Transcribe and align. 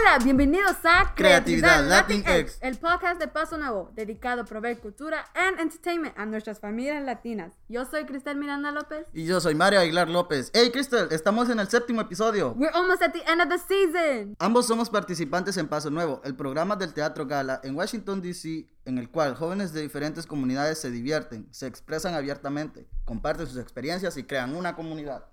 Hola, 0.00 0.18
bienvenidos 0.24 0.76
a 0.84 1.14
Creatividad 1.14 1.86
Latinx, 1.86 2.58
el 2.62 2.78
podcast 2.78 3.20
de 3.20 3.28
Paso 3.28 3.58
Nuevo, 3.58 3.90
dedicado 3.94 4.42
a 4.42 4.44
proveer 4.44 4.78
cultura 4.78 5.26
and 5.34 5.60
entertainment 5.60 6.16
a 6.16 6.24
nuestras 6.24 6.58
familias 6.58 7.04
latinas. 7.04 7.52
Yo 7.68 7.84
soy 7.84 8.06
Cristel 8.06 8.38
Miranda 8.38 8.70
López. 8.70 9.06
Y 9.12 9.26
yo 9.26 9.40
soy 9.40 9.54
Mario 9.54 9.80
Aguilar 9.80 10.08
López. 10.08 10.50
Hey 10.54 10.70
Cristel, 10.70 11.08
estamos 11.10 11.50
en 11.50 11.60
el 11.60 11.68
séptimo 11.68 12.00
episodio. 12.00 12.54
We're 12.56 12.72
almost 12.72 13.02
at 13.02 13.12
the 13.12 13.22
end 13.30 13.42
of 13.42 13.48
the 13.48 13.58
season. 13.58 14.36
Ambos 14.38 14.66
somos 14.66 14.88
participantes 14.88 15.58
en 15.58 15.68
Paso 15.68 15.90
Nuevo, 15.90 16.22
el 16.24 16.34
programa 16.34 16.76
del 16.76 16.94
Teatro 16.94 17.26
Gala 17.26 17.60
en 17.62 17.76
Washington, 17.76 18.22
D.C., 18.22 18.70
en 18.86 18.96
el 18.96 19.10
cual 19.10 19.34
jóvenes 19.34 19.74
de 19.74 19.82
diferentes 19.82 20.26
comunidades 20.26 20.78
se 20.78 20.90
divierten, 20.90 21.46
se 21.50 21.66
expresan 21.66 22.14
abiertamente, 22.14 22.88
comparten 23.04 23.46
sus 23.46 23.58
experiencias 23.58 24.16
y 24.16 24.24
crean 24.24 24.56
una 24.56 24.74
comunidad. 24.74 25.26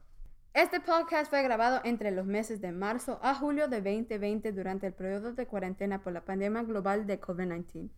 Este 0.58 0.80
podcast 0.80 1.30
fue 1.30 1.44
grabado 1.44 1.82
entre 1.84 2.10
los 2.10 2.26
meses 2.26 2.62
de 2.62 2.72
marzo 2.72 3.20
a 3.22 3.36
julio 3.36 3.68
de 3.68 3.80
2020 3.80 4.52
durante 4.54 4.88
el 4.88 4.94
periodo 4.94 5.34
de 5.34 5.46
cuarentena 5.46 6.02
por 6.02 6.14
la 6.14 6.26
pandemia 6.26 6.64
global 6.64 7.06
de 7.06 7.22
COVID-19. 7.22 7.92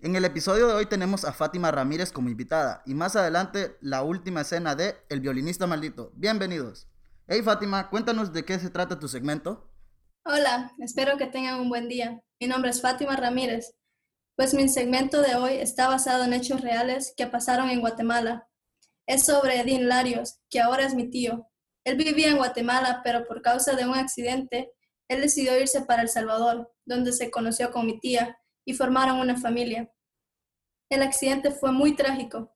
En 0.00 0.16
el 0.16 0.24
episodio 0.24 0.66
de 0.66 0.74
hoy 0.74 0.86
tenemos 0.86 1.24
a 1.24 1.32
Fátima 1.32 1.70
Ramírez 1.70 2.10
como 2.10 2.28
invitada 2.28 2.82
y 2.84 2.94
más 2.94 3.14
adelante 3.14 3.76
la 3.80 4.02
última 4.02 4.40
escena 4.40 4.74
de 4.74 4.96
El 5.08 5.20
violinista 5.20 5.68
maldito. 5.68 6.10
Bienvenidos. 6.16 6.88
Hey 7.28 7.42
Fátima, 7.44 7.88
cuéntanos 7.90 8.32
de 8.32 8.44
qué 8.44 8.58
se 8.58 8.70
trata 8.70 8.98
tu 8.98 9.06
segmento. 9.06 9.70
Hola, 10.24 10.72
espero 10.80 11.16
que 11.16 11.28
tengan 11.28 11.60
un 11.60 11.68
buen 11.68 11.88
día. 11.88 12.20
Mi 12.40 12.48
nombre 12.48 12.72
es 12.72 12.82
Fátima 12.82 13.14
Ramírez, 13.14 13.76
pues 14.34 14.52
mi 14.52 14.68
segmento 14.68 15.22
de 15.22 15.36
hoy 15.36 15.52
está 15.58 15.86
basado 15.86 16.24
en 16.24 16.32
hechos 16.32 16.60
reales 16.60 17.14
que 17.16 17.28
pasaron 17.28 17.70
en 17.70 17.78
Guatemala. 17.78 18.48
Es 19.06 19.26
sobre 19.26 19.60
Edín 19.60 19.86
Larios, 19.86 20.40
que 20.50 20.58
ahora 20.58 20.84
es 20.84 20.96
mi 20.96 21.08
tío, 21.08 21.46
él 21.84 21.96
vivía 21.96 22.28
en 22.28 22.36
Guatemala, 22.36 23.00
pero 23.02 23.26
por 23.26 23.42
causa 23.42 23.74
de 23.74 23.86
un 23.86 23.94
accidente, 23.94 24.72
él 25.08 25.20
decidió 25.20 25.58
irse 25.58 25.82
para 25.82 26.02
El 26.02 26.08
Salvador, 26.08 26.72
donde 26.84 27.12
se 27.12 27.30
conoció 27.30 27.70
con 27.70 27.86
mi 27.86 27.98
tía 27.98 28.38
y 28.64 28.74
formaron 28.74 29.18
una 29.18 29.36
familia. 29.36 29.90
El 30.88 31.02
accidente 31.02 31.50
fue 31.50 31.72
muy 31.72 31.96
trágico, 31.96 32.54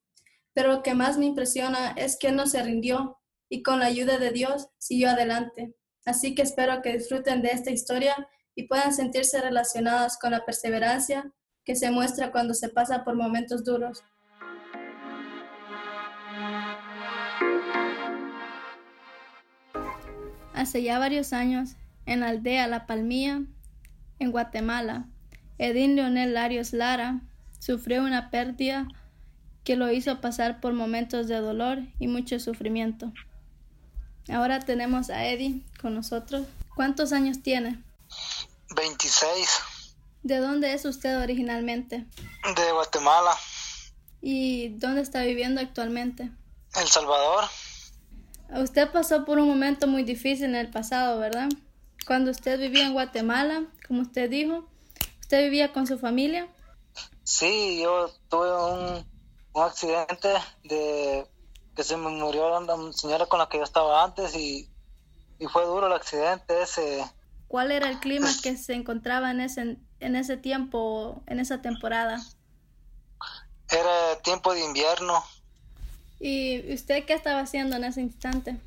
pero 0.53 0.69
lo 0.69 0.83
que 0.83 0.93
más 0.93 1.17
me 1.17 1.25
impresiona 1.25 1.91
es 1.97 2.17
que 2.17 2.31
no 2.31 2.47
se 2.47 2.63
rindió 2.63 3.19
y 3.49 3.63
con 3.63 3.79
la 3.79 3.87
ayuda 3.87 4.17
de 4.17 4.31
Dios 4.31 4.69
siguió 4.77 5.09
adelante. 5.09 5.75
Así 6.05 6.35
que 6.35 6.43
espero 6.43 6.81
que 6.81 6.93
disfruten 6.93 7.41
de 7.41 7.49
esta 7.49 7.71
historia 7.71 8.15
y 8.55 8.67
puedan 8.67 8.93
sentirse 8.93 9.41
relacionados 9.41 10.17
con 10.17 10.31
la 10.31 10.45
perseverancia 10.45 11.33
que 11.65 11.75
se 11.75 11.91
muestra 11.91 12.31
cuando 12.31 12.53
se 12.53 12.69
pasa 12.69 13.03
por 13.03 13.15
momentos 13.15 13.63
duros. 13.63 14.03
Hace 20.55 20.81
ya 20.81 20.99
varios 20.99 21.33
años, 21.33 21.71
en 22.05 22.21
la 22.21 22.29
aldea 22.29 22.67
La 22.67 22.87
Palmía, 22.87 23.41
en 24.19 24.31
Guatemala, 24.31 25.05
Edín 25.57 25.97
Leonel 25.97 26.33
Larios 26.33 26.71
Lara 26.71 27.19
sufrió 27.59 28.01
una 28.01 28.29
pérdida 28.29 28.87
que 29.65 29.75
lo 29.75 29.91
hizo 29.91 30.21
pasar 30.21 30.61
por 30.61 30.71
momentos 30.71 31.27
de 31.27 31.35
dolor 31.41 31.79
y 31.99 32.07
mucho 32.07 32.39
sufrimiento. 32.39 33.11
Ahora 34.29 34.61
tenemos 34.61 35.09
a 35.09 35.25
Eddie 35.25 35.61
con 35.81 35.93
nosotros. 35.93 36.47
¿Cuántos 36.73 37.11
años 37.11 37.43
tiene? 37.43 37.83
26. 38.77 39.59
¿De 40.23 40.37
dónde 40.37 40.73
es 40.73 40.85
usted 40.85 41.21
originalmente? 41.21 42.05
De 42.55 42.71
Guatemala. 42.71 43.35
¿Y 44.21 44.69
dónde 44.69 45.01
está 45.01 45.21
viviendo 45.23 45.59
actualmente? 45.59 46.31
El 46.79 46.87
Salvador. 46.87 47.43
Usted 48.49 48.91
pasó 48.91 49.25
por 49.25 49.39
un 49.39 49.47
momento 49.47 49.87
muy 49.87 50.03
difícil 50.03 50.45
en 50.45 50.55
el 50.55 50.69
pasado, 50.69 51.19
¿verdad? 51.19 51.49
Cuando 52.05 52.31
usted 52.31 52.59
vivía 52.59 52.85
en 52.85 52.93
Guatemala, 52.93 53.63
como 53.87 54.01
usted 54.01 54.29
dijo, 54.29 54.67
¿usted 55.19 55.43
vivía 55.43 55.73
con 55.73 55.87
su 55.87 55.97
familia? 55.97 56.47
Sí, 57.23 57.81
yo 57.81 58.09
tuve 58.29 58.53
un, 58.53 59.15
accidente 59.55 60.29
de 60.63 61.25
que 61.75 61.83
se 61.83 61.97
me 61.97 62.09
murió 62.09 62.57
una 62.57 62.93
señora 62.93 63.25
con 63.25 63.39
la 63.39 63.47
que 63.47 63.57
yo 63.57 63.63
estaba 63.63 64.03
antes 64.03 64.35
y, 64.35 64.69
y 65.39 65.47
fue 65.47 65.65
duro 65.65 65.87
el 65.87 65.93
accidente 65.93 66.61
ese. 66.61 67.03
¿Cuál 67.47 67.71
era 67.71 67.89
el 67.89 67.99
clima 67.99 68.29
que 68.43 68.57
se 68.57 68.73
encontraba 68.73 69.31
en 69.31 69.39
ese, 69.39 69.77
en 69.99 70.15
ese 70.15 70.37
tiempo, 70.37 71.23
en 71.27 71.39
esa 71.39 71.61
temporada? 71.61 72.21
Era 73.69 74.21
tiempo 74.21 74.53
de 74.53 74.63
invierno. 74.63 75.23
¿Y 76.19 76.73
usted 76.73 77.05
qué 77.05 77.13
estaba 77.13 77.41
haciendo 77.41 77.75
en 77.75 77.83
ese 77.83 78.01
instante? 78.01 78.57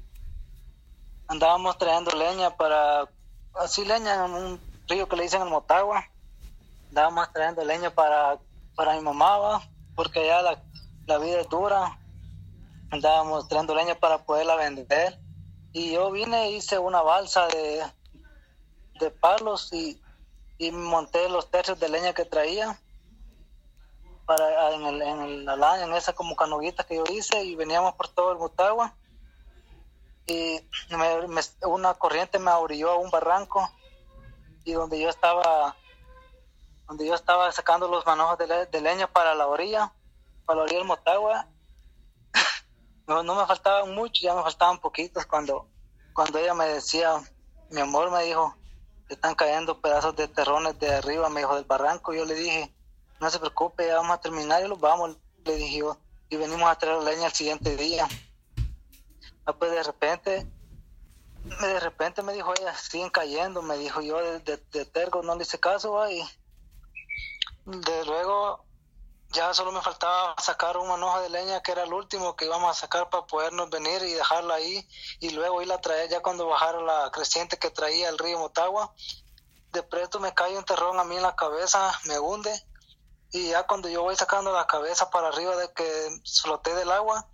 Andábamos 1.27 1.77
trayendo 1.79 2.11
leña 2.13 2.57
para, 2.57 3.09
así 3.55 3.85
leña 3.85 4.27
en 4.27 4.33
un 4.33 4.61
río 4.87 5.09
que 5.09 5.17
le 5.17 5.25
dicen 5.25 5.43
el 5.43 5.49
Motagua. 5.49 6.07
Andábamos 6.89 7.33
trayendo 7.33 7.65
leña 7.65 7.91
para, 7.91 8.39
para 8.75 8.95
mi 8.95 9.03
mamá, 9.03 9.63
porque 9.95 10.21
allá 10.21 10.43
la, 10.43 10.63
la 11.07 11.19
vida 11.19 11.41
es 11.41 11.49
dura. 11.49 11.99
Andábamos 12.91 13.49
trayendo 13.49 13.75
leña 13.75 13.95
para 13.95 14.19
poderla 14.19 14.57
vender. 14.57 15.19
Y 15.73 15.93
yo 15.93 16.11
vine 16.11 16.45
e 16.45 16.53
hice 16.53 16.79
una 16.79 17.03
balsa 17.03 17.47
de, 17.49 17.83
de 18.99 19.11
palos 19.11 19.71
y, 19.73 20.01
y 20.57 20.71
monté 20.71 21.29
los 21.29 21.51
tercios 21.51 21.79
de 21.79 21.89
leña 21.89 22.15
que 22.15 22.25
traía 22.25 22.79
para, 24.29 24.75
en, 24.75 24.85
el, 24.85 25.01
en, 25.01 25.21
el, 25.23 25.49
en 25.49 25.95
esa 25.95 26.13
como 26.13 26.37
canoguita 26.37 26.85
que 26.85 26.97
yo 26.97 27.05
hice 27.11 27.43
y 27.45 27.55
veníamos 27.55 27.95
por 27.95 28.09
todo 28.09 28.31
el 28.31 28.39
Motagua. 28.39 28.95
Y 30.27 30.61
una 31.63 31.95
corriente 31.95 32.39
me 32.39 32.51
abrió 32.51 32.91
a 32.91 32.99
un 32.99 33.11
barranco 33.11 33.67
y 34.65 34.73
donde 34.73 35.01
yo 35.01 35.09
estaba 35.09 35.75
donde 36.87 37.07
yo 37.07 37.15
estaba 37.15 37.51
sacando 37.53 37.89
los 37.89 38.05
manojos 38.05 38.37
de, 38.37 38.81
leña 38.83 39.07
para 39.07 39.35
la 39.35 39.47
orilla 39.47 39.95
para 40.45 40.59
la 40.59 40.63
orilla 40.65 40.79
del 40.79 40.87
Motagua. 40.87 41.47
No, 43.07 43.23
no, 43.23 43.35
me 43.37 43.47
faltaban 43.47 43.95
mucho 43.95 44.21
ya 44.23 44.35
me 44.35 44.43
faltaban 44.43 44.79
poquitos 44.79 45.25
cuando 45.25 45.67
cuando 46.13 46.39
ella 46.39 46.53
me 46.53 46.67
decía 46.67 47.15
mi 47.71 47.81
amor 47.81 48.11
me 48.11 48.23
dijo 48.25 48.55
están 49.09 49.35
cayendo 49.35 49.81
pedazos 49.81 50.15
de 50.15 50.29
terrones 50.29 50.79
de 50.79 50.95
arriba 50.95 51.31
me 51.31 51.41
dijo 51.41 51.55
del 51.55 51.65
barranco 51.65 52.13
yo 52.13 52.27
le 52.27 52.35
dije 52.35 52.75
no 53.21 53.31
se 53.31 53.39
preocupe, 53.39 53.87
ya 53.87 53.97
vamos 53.97 54.17
a 54.17 54.21
terminar 54.21 54.65
y 54.65 54.69
los 54.69 54.81
vamos, 54.81 55.17
le 55.45 55.57
dije 55.57 55.79
yo. 55.79 55.99
Y 56.29 56.37
venimos 56.37 56.71
a 56.71 56.77
traer 56.77 57.03
leña 57.03 57.27
el 57.27 57.33
siguiente 57.33 57.77
día. 57.77 58.07
Ah, 59.47 59.53
pues 59.53 59.71
de 59.71 59.83
repente, 59.83 60.47
de 61.61 61.81
repente 61.81 62.23
me 62.23 62.33
dijo 62.33 62.53
ella, 62.59 62.75
siguen 62.77 63.11
cayendo, 63.11 63.63
me 63.63 63.79
dijo 63.79 64.03
yo 64.03 64.19
de, 64.19 64.59
de, 64.59 64.85
tergo, 64.85 65.23
no 65.23 65.37
le 65.37 65.45
hice 65.45 65.59
caso, 65.59 66.09
y 66.11 66.23
de 67.65 68.05
luego 68.05 68.65
ya 69.31 69.53
solo 69.53 69.73
me 69.73 69.83
faltaba 69.83 70.35
sacar 70.39 70.77
un 70.79 70.89
manojo 70.89 71.21
de 71.21 71.29
leña 71.29 71.63
que 71.63 71.73
era 71.73 71.85
el 71.85 71.93
último 71.93 72.35
que 72.35 72.47
íbamos 72.47 72.71
a 72.71 72.81
sacar 72.81 73.11
para 73.11 73.27
podernos 73.27 73.69
venir 73.69 74.03
y 74.03 74.15
dejarla 74.15 74.55
ahí 74.55 74.89
y 75.21 75.31
luego 75.31 75.61
ir 75.61 75.71
a 75.71 75.81
traer 75.81 76.09
ya 76.09 76.21
cuando 76.21 76.47
bajara 76.47 76.81
la 76.81 77.11
creciente 77.11 77.59
que 77.59 77.71
traía 77.71 78.09
el 78.09 78.17
río 78.17 78.39
Motagua 78.39 78.95
de 79.73 79.83
pronto 79.83 80.19
me 80.19 80.33
cae 80.33 80.57
un 80.57 80.65
terrón 80.65 80.99
a 80.99 81.05
mí 81.05 81.17
en 81.17 81.23
la 81.23 81.37
cabeza 81.37 81.93
me 82.07 82.19
hunde 82.19 82.51
y 83.33 83.49
ya 83.49 83.67
cuando 83.67 83.89
yo 83.89 84.03
voy 84.03 84.17
sacando 84.17 84.53
la 84.53 84.67
cabeza 84.67 85.11
para 85.11 85.29
arriba 85.29 85.57
de 85.57 85.71
que 85.73 85.85
floté 86.43 86.75
del 86.75 86.91
agua, 86.91 87.29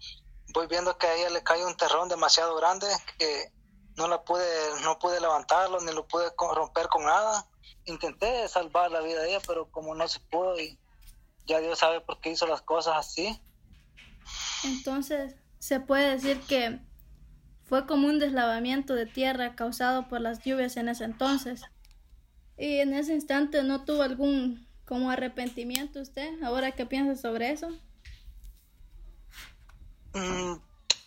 voy 0.52 0.66
viendo 0.66 0.96
que 0.98 1.06
a 1.06 1.14
ella 1.14 1.30
le 1.30 1.42
cae 1.42 1.64
un 1.64 1.76
terrón 1.76 2.08
demasiado 2.08 2.56
grande 2.56 2.86
que 3.18 3.52
no 3.96 4.08
la 4.08 4.24
pude, 4.24 4.44
no 4.82 4.98
pude 4.98 5.20
levantarlo 5.20 5.80
ni 5.80 5.92
lo 5.92 6.06
pude 6.06 6.32
romper 6.54 6.88
con 6.88 7.04
nada. 7.04 7.46
Intenté 7.84 8.48
salvar 8.48 8.90
la 8.90 9.00
vida 9.00 9.20
de 9.22 9.30
ella, 9.30 9.40
pero 9.46 9.70
como 9.70 9.94
no 9.94 10.08
se 10.08 10.18
pudo 10.20 10.58
y 10.58 10.78
ya 11.46 11.60
Dios 11.60 11.78
sabe 11.78 12.00
por 12.00 12.20
qué 12.20 12.30
hizo 12.30 12.46
las 12.46 12.62
cosas 12.62 12.96
así. 12.96 13.40
Entonces, 14.64 15.36
se 15.58 15.78
puede 15.78 16.10
decir 16.10 16.40
que 16.42 16.80
fue 17.64 17.86
como 17.86 18.08
un 18.08 18.18
deslavamiento 18.18 18.94
de 18.94 19.06
tierra 19.06 19.54
causado 19.54 20.08
por 20.08 20.20
las 20.20 20.42
lluvias 20.42 20.76
en 20.76 20.88
ese 20.88 21.04
entonces. 21.04 21.62
Y 22.56 22.78
en 22.78 22.94
ese 22.94 23.14
instante 23.14 23.62
no 23.62 23.84
tuvo 23.84 24.02
algún 24.02 24.63
como 24.84 25.10
arrepentimiento 25.10 26.00
usted, 26.00 26.42
ahora 26.42 26.72
qué 26.72 26.86
piensa 26.86 27.20
sobre 27.20 27.50
eso. 27.50 27.68
Mm, 30.12 30.54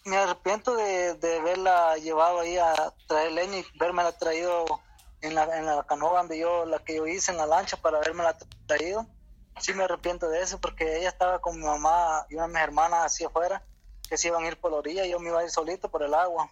me 0.05 0.17
arrepiento 0.17 0.75
de, 0.75 1.15
de 1.15 1.39
haberla 1.39 1.97
llevado 1.97 2.39
ahí 2.39 2.57
a 2.57 2.73
traer 3.07 3.31
leña 3.31 3.57
y 3.59 3.65
verme 3.77 4.03
traído 4.13 4.65
en 5.21 5.35
la, 5.35 5.43
en 5.57 5.65
la 5.65 5.83
canoa 5.83 6.19
donde 6.19 6.39
yo, 6.39 6.65
la 6.65 6.79
que 6.79 6.95
yo 6.95 7.07
hice 7.07 7.31
en 7.31 7.37
la 7.37 7.45
lancha 7.45 7.77
para 7.77 7.97
haberme 7.97 8.23
traído. 8.65 9.05
Sí 9.59 9.73
me 9.73 9.83
arrepiento 9.83 10.29
de 10.29 10.41
eso 10.41 10.59
porque 10.59 10.97
ella 10.97 11.09
estaba 11.09 11.39
con 11.39 11.57
mi 11.57 11.65
mamá 11.65 12.25
y 12.29 12.35
una 12.35 12.47
de 12.47 12.53
mis 12.53 12.61
hermanas 12.61 13.05
así 13.05 13.23
afuera 13.23 13.63
que 14.07 14.17
se 14.17 14.27
iban 14.27 14.43
a 14.43 14.47
ir 14.47 14.59
por 14.59 14.71
la 14.71 14.77
orilla 14.77 15.05
y 15.05 15.11
yo 15.11 15.19
me 15.19 15.29
iba 15.29 15.39
a 15.39 15.43
ir 15.43 15.49
solito 15.49 15.89
por 15.89 16.03
el 16.03 16.13
agua 16.13 16.49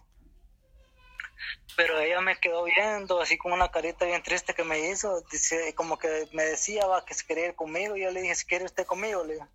pero 1.76 1.98
ella 1.98 2.20
me 2.20 2.38
quedó 2.38 2.64
viendo 2.64 3.20
así 3.20 3.36
como 3.38 3.54
una 3.54 3.70
carita 3.70 4.04
bien 4.04 4.22
triste 4.22 4.54
que 4.54 4.64
me 4.64 4.90
hizo, 4.90 5.20
dice, 5.30 5.74
como 5.74 5.98
que 5.98 6.28
me 6.32 6.44
decía 6.44 6.86
va, 6.86 7.04
que 7.04 7.14
se 7.14 7.40
ir 7.40 7.54
conmigo, 7.54 7.96
y 7.96 8.02
yo 8.02 8.10
le 8.10 8.22
dije, 8.22 8.34
si 8.34 8.46
quiere 8.46 8.64
usted 8.64 8.86
conmigo, 8.86 9.24
le 9.24 9.34
dije, 9.34 9.46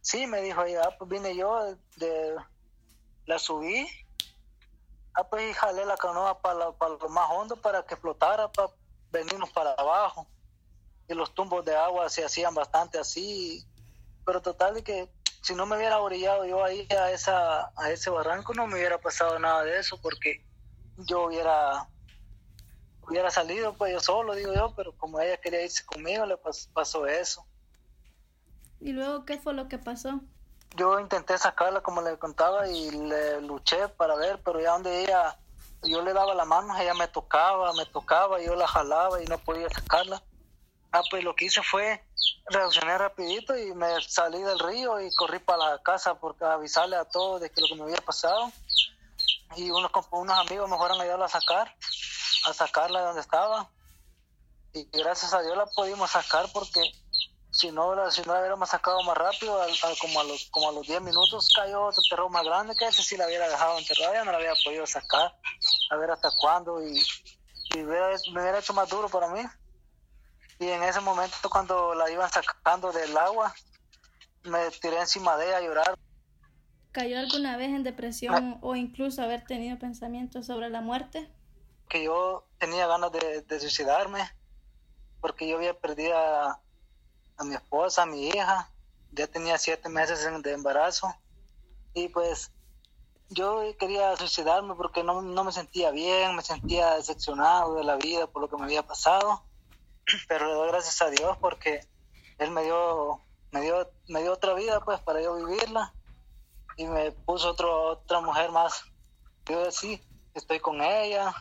sí, 0.00 0.26
me 0.26 0.42
dijo 0.42 0.62
ella, 0.64 0.82
ah, 0.84 0.96
pues 0.98 1.10
vine 1.10 1.36
yo, 1.36 1.76
de, 1.96 2.36
la 3.26 3.38
subí, 3.38 3.88
ah, 5.14 5.28
pues 5.28 5.50
y 5.50 5.54
jalé 5.54 5.84
la 5.84 5.96
canoa 5.96 6.40
para, 6.40 6.72
para 6.72 6.94
lo 6.94 7.08
más 7.08 7.30
hondo 7.30 7.56
para 7.56 7.84
que 7.84 7.96
flotara, 7.96 8.50
para, 8.50 8.70
venirnos 9.10 9.50
para 9.50 9.72
abajo 9.72 10.26
y 11.08 11.14
los 11.14 11.34
tumbos 11.34 11.64
de 11.64 11.74
agua 11.74 12.08
se 12.08 12.24
hacían 12.24 12.54
bastante 12.54 12.98
así, 12.98 13.66
pero 14.24 14.42
total 14.42 14.74
de 14.74 14.84
que 14.84 15.08
si 15.42 15.54
no 15.54 15.66
me 15.66 15.76
hubiera 15.76 15.98
orillado 16.00 16.44
yo 16.44 16.62
ahí 16.62 16.86
a, 16.90 17.10
esa, 17.10 17.72
a 17.76 17.90
ese 17.90 18.10
barranco 18.10 18.52
no 18.54 18.66
me 18.66 18.74
hubiera 18.74 18.98
pasado 18.98 19.38
nada 19.38 19.64
de 19.64 19.78
eso 19.78 19.98
porque 20.00 20.44
yo 20.98 21.24
hubiera 21.24 21.88
hubiera 23.02 23.30
salido 23.30 23.72
pues 23.74 23.92
yo 23.92 24.00
solo 24.00 24.34
digo 24.34 24.52
yo 24.52 24.74
pero 24.76 24.92
como 24.96 25.20
ella 25.20 25.38
quería 25.38 25.62
irse 25.62 25.84
conmigo 25.84 26.26
le 26.26 26.36
pasó 26.72 27.06
eso. 27.06 27.46
Y 28.80 28.92
luego 28.92 29.24
qué 29.24 29.38
fue 29.38 29.54
lo 29.54 29.68
que 29.68 29.78
pasó 29.78 30.20
yo 30.76 31.00
intenté 31.00 31.38
sacarla 31.38 31.80
como 31.80 32.02
le 32.02 32.18
contaba 32.18 32.68
y 32.68 32.90
le 32.90 33.40
luché 33.40 33.88
para 33.88 34.14
ver 34.16 34.40
pero 34.44 34.60
ya 34.60 34.72
donde 34.72 35.02
ella 35.02 35.38
yo 35.82 36.02
le 36.02 36.12
daba 36.12 36.34
la 36.34 36.44
mano 36.44 36.76
ella 36.76 36.94
me 36.94 37.08
tocaba 37.08 37.72
me 37.72 37.86
tocaba 37.86 38.40
yo 38.40 38.54
la 38.54 38.66
jalaba 38.66 39.22
y 39.22 39.26
no 39.26 39.38
podía 39.38 39.68
sacarla. 39.70 40.22
Ah, 40.90 41.02
pues 41.10 41.22
lo 41.22 41.34
que 41.34 41.46
hice 41.46 41.62
fue 41.62 42.02
reaccioné 42.50 42.96
rapidito 42.96 43.56
y 43.56 43.74
me 43.74 44.00
salí 44.00 44.42
del 44.42 44.58
río 44.58 45.00
y 45.00 45.14
corrí 45.14 45.38
para 45.38 45.70
la 45.70 45.82
casa 45.82 46.18
porque 46.18 46.44
avisarle 46.44 46.96
a 46.96 47.04
todos 47.04 47.40
de 47.40 47.50
que 47.50 47.60
lo 47.60 47.68
que 47.68 47.74
me 47.74 47.82
había 47.84 47.96
pasado. 47.96 48.50
Y 49.56 49.70
unos, 49.70 49.90
unos 50.10 50.38
amigos 50.38 50.68
me 50.68 50.76
fueron 50.76 51.00
a 51.00 51.04
ayudar 51.04 51.22
a 51.22 51.28
sacar, 51.28 51.74
a 52.46 52.52
sacarla 52.52 53.00
de 53.00 53.06
donde 53.06 53.20
estaba. 53.20 53.70
Y 54.72 54.84
gracias 54.92 55.32
a 55.32 55.42
Dios 55.42 55.56
la 55.56 55.66
pudimos 55.66 56.10
sacar 56.10 56.46
porque 56.52 56.80
si 57.50 57.70
no, 57.72 58.10
si 58.10 58.22
no 58.22 58.34
la 58.34 58.40
hubiéramos 58.40 58.68
sacado 58.68 59.02
más 59.02 59.16
rápido, 59.16 59.58
como, 60.00 60.20
a 60.20 60.24
los, 60.24 60.48
como 60.50 60.68
a 60.68 60.72
los 60.72 60.86
10 60.86 61.00
minutos 61.00 61.48
cayó 61.54 61.86
otro 61.86 62.02
terror 62.08 62.30
más 62.30 62.44
grande 62.44 62.76
que 62.76 62.86
ese 62.86 63.02
si 63.02 63.16
la 63.16 63.26
hubiera 63.26 63.48
dejado 63.48 63.78
enterrada, 63.78 64.14
ya 64.14 64.24
no 64.24 64.32
la 64.32 64.38
había 64.38 64.54
podido 64.62 64.86
sacar, 64.86 65.34
a 65.90 65.96
ver 65.96 66.10
hasta 66.10 66.30
cuándo. 66.38 66.82
Y 66.86 67.02
me 67.74 67.84
hubiera 67.84 68.58
hecho 68.58 68.72
más 68.72 68.88
duro 68.88 69.08
para 69.08 69.28
mí 69.28 69.42
y 70.60 70.68
en 70.68 70.82
ese 70.82 71.00
momento 71.00 71.48
cuando 71.48 71.94
la 71.94 72.10
iban 72.10 72.30
sacando 72.30 72.90
del 72.90 73.16
agua, 73.16 73.54
me 74.42 74.70
tiré 74.70 74.98
encima 74.98 75.36
de 75.36 75.46
ella 75.46 75.58
a 75.58 75.60
llorar. 75.60 75.98
¿Cayó 76.92 77.18
alguna 77.18 77.56
vez 77.56 77.68
en 77.68 77.82
depresión 77.82 78.54
ah. 78.54 78.58
o 78.62 78.76
incluso 78.76 79.22
haber 79.22 79.44
tenido 79.44 79.78
pensamientos 79.78 80.46
sobre 80.46 80.70
la 80.70 80.80
muerte? 80.80 81.30
Que 81.88 82.04
yo 82.04 82.44
tenía 82.58 82.86
ganas 82.86 83.12
de, 83.12 83.60
suicidarme 83.60 84.20
porque 85.20 85.48
yo 85.48 85.56
había 85.56 85.74
perdido 85.74 86.16
a, 86.16 86.60
mi 87.44 87.54
esposa, 87.54 88.02
a 88.02 88.06
mi 88.06 88.28
hija, 88.28 88.70
ya 89.12 89.26
tenía 89.26 89.58
siete 89.58 89.88
meses 89.88 90.26
de 90.42 90.52
embarazo 90.52 91.14
y 91.94 92.08
pues 92.08 92.50
yo 93.30 93.62
quería 93.78 94.16
suicidarme 94.16 94.74
porque 94.74 95.04
no, 95.04 95.22
no 95.22 95.44
me 95.44 95.52
sentía 95.52 95.90
bien, 95.90 96.34
me 96.34 96.42
sentía 96.42 96.94
decepcionado 96.94 97.74
de 97.74 97.84
la 97.84 97.96
vida 97.96 98.26
por 98.26 98.42
lo 98.42 98.48
que 98.48 98.56
me 98.56 98.64
había 98.64 98.82
pasado 98.82 99.42
pero 100.26 100.46
le 100.46 100.54
doy 100.54 100.68
gracias 100.68 101.00
a 101.02 101.10
Dios 101.10 101.36
porque 101.38 101.80
Él 102.38 102.50
me 102.50 102.62
dio, 102.64 103.20
me 103.50 103.60
dio, 103.60 103.90
me 104.08 104.22
dio 104.22 104.32
otra 104.32 104.54
vida 104.54 104.80
pues 104.84 105.00
para 105.00 105.20
yo 105.20 105.34
vivirla 105.34 105.92
y 106.78 106.86
me 106.86 107.12
puso 107.12 107.50
otro, 107.50 107.90
otra 107.90 108.22
mujer 108.22 108.50
más. 108.50 108.84
Yo 109.44 109.70
sí, 109.70 110.00
estoy 110.32 110.60
con 110.60 110.80
ella, 110.80 111.34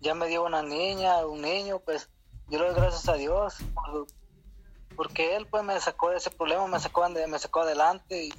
ya 0.00 0.14
me 0.14 0.28
dio 0.28 0.44
una 0.44 0.62
niña, 0.62 1.26
un 1.26 1.42
niño, 1.42 1.80
pues 1.80 2.08
yo 2.48 2.58
le 2.58 2.66
doy 2.66 2.74
gracias 2.76 3.08
a 3.08 3.14
Dios 3.14 3.56
porque 4.96 5.36
Él 5.36 5.46
pues 5.46 5.64
me 5.64 5.78
sacó 5.80 6.10
de 6.10 6.18
ese 6.18 6.30
problema, 6.30 6.66
me 6.68 6.78
sacó, 6.78 7.06
me 7.08 7.38
sacó 7.38 7.60
adelante 7.62 8.26
y, 8.26 8.32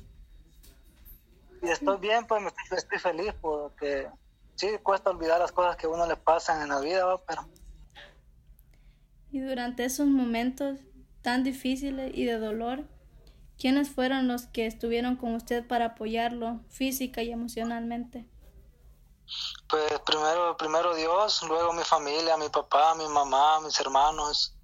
estoy 1.62 1.98
bien, 1.98 2.26
pues 2.26 2.42
estoy 2.72 2.98
feliz 2.98 3.34
porque 3.42 4.08
sí 4.56 4.68
cuesta 4.82 5.10
olvidar 5.10 5.40
las 5.40 5.52
cosas 5.52 5.76
que 5.76 5.88
a 5.88 5.90
uno 5.90 6.08
le 6.08 6.16
pasan 6.16 6.62
en 6.62 6.70
la 6.70 6.80
vida, 6.80 7.06
pero 7.28 7.46
y 9.36 9.42
durante 9.42 9.84
esos 9.84 10.08
momentos 10.08 10.80
tan 11.22 11.44
difíciles 11.44 12.12
y 12.14 12.24
de 12.24 12.38
dolor, 12.38 12.86
¿quiénes 13.60 13.90
fueron 13.90 14.28
los 14.28 14.48
que 14.48 14.66
estuvieron 14.66 15.16
con 15.16 15.36
usted 15.36 15.66
para 15.68 15.86
apoyarlo 15.86 16.62
física 16.70 17.24
y 17.24 17.32
emocionalmente? 17.32 18.28
Pues 19.68 20.00
primero, 20.06 20.56
primero 20.58 20.96
Dios, 20.96 21.44
luego 21.48 21.74
mi 21.74 21.84
familia, 21.84 22.38
mi 22.38 22.50
papá, 22.50 22.94
mi 22.96 23.08
mamá, 23.08 23.60
mis 23.62 23.80
hermanos 23.80 24.56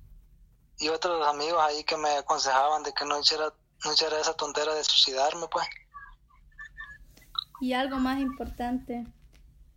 y 0.78 0.90
otros 0.90 1.26
amigos 1.28 1.60
ahí 1.62 1.84
que 1.84 1.98
me 1.98 2.10
aconsejaban 2.18 2.84
de 2.84 2.94
que 2.94 3.06
no 3.06 3.20
hiciera, 3.20 3.54
no 3.86 3.94
hiciera 3.94 4.20
esa 4.20 4.34
tontera 4.34 4.74
de 4.74 4.84
suicidarme, 4.84 5.48
pues. 5.48 5.66
Y 7.60 7.74
algo 7.74 7.98
más 7.98 8.20
importante, 8.20 9.06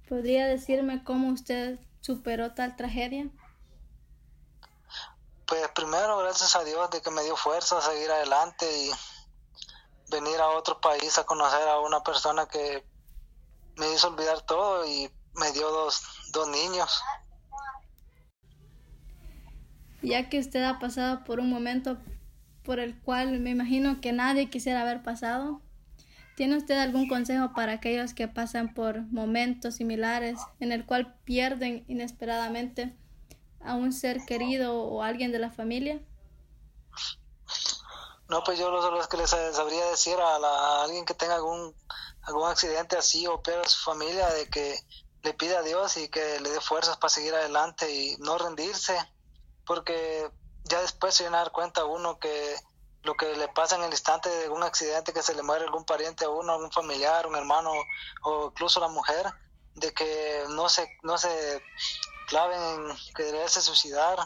¿podría 0.08 0.46
decirme 0.46 1.04
cómo 1.04 1.28
usted 1.28 1.78
superó 2.00 2.52
tal 2.52 2.76
tragedia? 2.76 3.28
Pues 5.46 5.68
primero, 5.74 6.18
gracias 6.18 6.56
a 6.56 6.64
Dios 6.64 6.90
de 6.90 7.02
que 7.02 7.10
me 7.10 7.22
dio 7.22 7.36
fuerza 7.36 7.78
a 7.78 7.82
seguir 7.82 8.10
adelante 8.10 8.66
y 8.66 8.90
venir 10.10 10.40
a 10.40 10.48
otro 10.48 10.80
país 10.80 11.18
a 11.18 11.24
conocer 11.24 11.68
a 11.68 11.80
una 11.80 12.02
persona 12.02 12.46
que 12.46 12.84
me 13.76 13.92
hizo 13.92 14.08
olvidar 14.08 14.40
todo 14.42 14.86
y 14.86 15.10
me 15.34 15.52
dio 15.52 15.70
dos, 15.70 16.02
dos 16.32 16.48
niños. 16.48 17.02
Ya 20.02 20.28
que 20.28 20.38
usted 20.38 20.62
ha 20.64 20.78
pasado 20.78 21.24
por 21.24 21.40
un 21.40 21.50
momento 21.50 21.98
por 22.62 22.78
el 22.78 22.98
cual 23.00 23.38
me 23.40 23.50
imagino 23.50 24.00
que 24.00 24.12
nadie 24.12 24.48
quisiera 24.48 24.82
haber 24.82 25.02
pasado, 25.02 25.60
¿tiene 26.36 26.56
usted 26.56 26.78
algún 26.78 27.06
consejo 27.08 27.52
para 27.54 27.72
aquellos 27.72 28.14
que 28.14 28.28
pasan 28.28 28.72
por 28.72 29.02
momentos 29.12 29.76
similares 29.76 30.38
en 30.60 30.72
el 30.72 30.86
cual 30.86 31.14
pierden 31.24 31.84
inesperadamente 31.88 32.96
a 33.64 33.74
un 33.74 33.92
ser 33.92 34.24
querido 34.24 34.82
o 34.82 35.02
alguien 35.02 35.32
de 35.32 35.38
la 35.38 35.50
familia? 35.50 36.00
No, 38.28 38.42
pues 38.42 38.58
yo 38.58 38.70
lo, 38.70 39.08
que 39.08 39.16
les 39.16 39.30
sabría 39.30 39.84
decir 39.86 40.16
a, 40.18 40.82
alguien 40.82 41.04
que 41.04 41.14
tenga 41.14 41.34
algún, 41.34 41.74
algún 42.22 42.48
accidente 42.48 42.96
así 42.96 43.26
o 43.26 43.42
peor 43.42 43.64
a 43.64 43.68
su 43.68 43.82
familia, 43.84 44.28
de 44.30 44.48
que 44.48 44.78
le 45.22 45.34
pida 45.34 45.58
a 45.58 45.62
Dios 45.62 45.96
y 45.96 46.08
que 46.08 46.40
le 46.40 46.50
dé 46.50 46.60
fuerzas 46.60 46.96
para 46.96 47.10
seguir 47.10 47.34
adelante 47.34 47.90
y 47.90 48.16
no 48.18 48.38
rendirse, 48.38 48.98
porque 49.66 50.30
ya 50.64 50.80
después 50.80 51.14
se 51.14 51.24
viene 51.24 51.36
a 51.36 51.40
dar 51.40 51.52
cuenta 51.52 51.84
uno 51.84 52.18
que 52.18 52.56
lo 53.02 53.14
que 53.16 53.36
le 53.36 53.48
pasa 53.48 53.76
en 53.76 53.84
el 53.84 53.90
instante 53.90 54.30
de 54.30 54.48
un 54.48 54.62
accidente, 54.62 55.12
que 55.12 55.22
se 55.22 55.34
le 55.34 55.42
muere 55.42 55.64
algún 55.64 55.84
pariente 55.84 56.24
a 56.24 56.30
uno, 56.30 56.52
algún 56.52 56.72
familiar, 56.72 57.26
un 57.26 57.36
hermano 57.36 57.70
o 58.22 58.46
incluso 58.46 58.80
la 58.80 58.88
mujer, 58.88 59.26
de 59.74 59.92
que 59.92 60.44
no 60.50 60.68
se, 60.70 60.88
no 61.02 61.18
se 61.18 61.62
claven 62.28 62.60
en 62.60 62.96
quererse 63.14 63.60
suicidar 63.60 64.18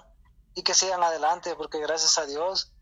y 0.54 0.62
que 0.62 0.74
sigan 0.74 1.02
adelante, 1.02 1.54
porque 1.56 1.80
gracias 1.80 2.18
a 2.18 2.26
Dios 2.26 2.72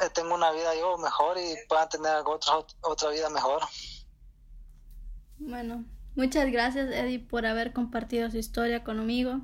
eh, 0.00 0.10
tengo 0.12 0.34
una 0.34 0.50
vida 0.52 0.74
yo 0.74 0.96
mejor 0.98 1.38
y 1.38 1.54
puedan 1.68 1.88
tener 1.88 2.16
otra, 2.24 2.54
otra 2.82 3.10
vida 3.10 3.30
mejor. 3.30 3.62
Bueno, 5.38 5.84
muchas 6.14 6.50
gracias 6.50 6.90
Eddie 6.90 7.18
por 7.18 7.46
haber 7.46 7.72
compartido 7.72 8.30
su 8.30 8.38
historia 8.38 8.84
conmigo 8.84 9.40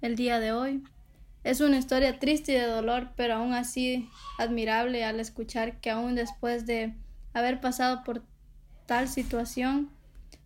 el 0.00 0.16
día 0.16 0.40
de 0.40 0.52
hoy. 0.52 0.82
Es 1.44 1.60
una 1.60 1.78
historia 1.78 2.18
triste 2.20 2.52
y 2.52 2.54
de 2.54 2.66
dolor, 2.66 3.10
pero 3.16 3.34
aún 3.34 3.52
así 3.52 4.08
admirable 4.38 5.04
al 5.04 5.18
escuchar 5.18 5.80
que 5.80 5.90
aún 5.90 6.14
después 6.14 6.66
de 6.66 6.94
haber 7.34 7.60
pasado 7.60 8.04
por 8.04 8.22
tal 8.86 9.08
situación, 9.08 9.90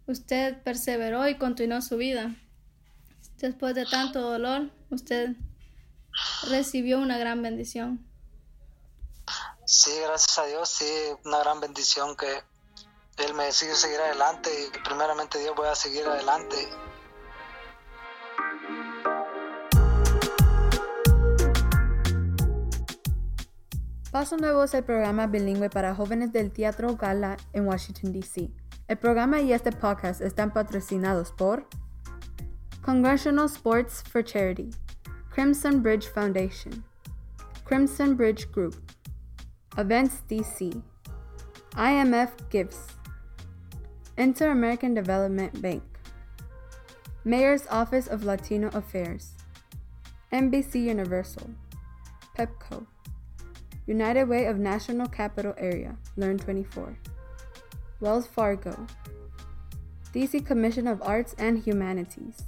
usted 0.06 0.62
perseveró 0.62 1.28
y 1.28 1.36
continuó 1.36 1.82
su 1.82 1.96
vida. 1.96 2.34
Después 3.38 3.74
de 3.74 3.84
tanto 3.84 4.20
dolor, 4.20 4.70
usted 4.90 5.36
recibió 6.48 6.98
una 6.98 7.18
gran 7.18 7.42
bendición. 7.42 8.06
Sí, 9.66 9.90
gracias 10.02 10.38
a 10.38 10.46
Dios, 10.46 10.68
sí, 10.68 10.90
una 11.24 11.40
gran 11.40 11.60
bendición 11.60 12.16
que 12.16 12.42
Él 13.18 13.34
me 13.34 13.52
sigue 13.52 13.74
seguir 13.74 14.00
adelante 14.00 14.48
y 14.50 14.78
primeramente 14.78 15.38
Dios 15.38 15.54
voy 15.54 15.68
a 15.68 15.74
seguir 15.74 16.06
adelante. 16.06 16.56
Paso 24.10 24.38
Nuevo 24.38 24.64
es 24.64 24.72
el 24.72 24.82
programa 24.82 25.26
bilingüe 25.26 25.68
para 25.68 25.94
jóvenes 25.94 26.32
del 26.32 26.50
Teatro 26.50 26.96
Gala 26.96 27.36
en 27.52 27.66
Washington, 27.66 28.14
D.C. 28.14 28.50
El 28.88 28.96
programa 28.96 29.42
y 29.42 29.52
este 29.52 29.72
podcast 29.72 30.22
están 30.22 30.54
patrocinados 30.54 31.32
por 31.32 31.68
Congressional 32.86 33.48
Sports 33.48 34.00
for 34.00 34.22
Charity, 34.22 34.70
Crimson 35.28 35.80
Bridge 35.80 36.06
Foundation, 36.06 36.84
Crimson 37.64 38.14
Bridge 38.14 38.48
Group, 38.52 38.76
Events 39.76 40.22
DC, 40.30 40.80
IMF 41.72 42.30
Gives, 42.48 42.86
Inter 44.16 44.52
American 44.52 44.94
Development 44.94 45.60
Bank, 45.60 45.82
Mayor's 47.24 47.66
Office 47.72 48.06
of 48.06 48.22
Latino 48.22 48.68
Affairs, 48.68 49.32
NBC 50.32 50.84
Universal, 50.84 51.50
PEPCO, 52.38 52.86
United 53.88 54.28
Way 54.28 54.46
of 54.46 54.58
National 54.58 55.08
Capital 55.08 55.54
Area, 55.58 55.96
Learn 56.16 56.38
24, 56.38 56.96
Wells 57.98 58.28
Fargo, 58.28 58.86
DC 60.14 60.46
Commission 60.46 60.86
of 60.86 61.02
Arts 61.02 61.34
and 61.36 61.58
Humanities. 61.64 62.44